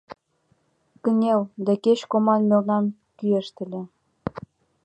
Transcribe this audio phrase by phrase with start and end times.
[1.03, 2.85] Кынел, да кеч коман мелнам
[3.17, 3.81] кӱэшт ыле.